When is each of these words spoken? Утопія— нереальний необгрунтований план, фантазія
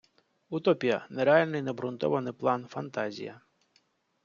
Утопія— 0.49 1.05
нереальний 1.17 1.61
необгрунтований 1.61 2.33
план, 2.33 2.65
фантазія 2.67 3.41